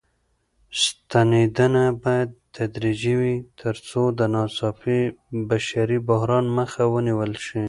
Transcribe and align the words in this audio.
ستنېدنه 0.81 1.83
بايد 2.01 2.31
تدريجي 2.55 3.13
وي 3.19 3.35
تر 3.59 3.75
څو 3.87 4.01
د 4.19 4.21
ناڅاپي 4.33 4.99
بشري 5.49 5.97
بحران 6.09 6.45
مخه 6.57 6.83
ونيول 6.93 7.33
شي. 7.45 7.59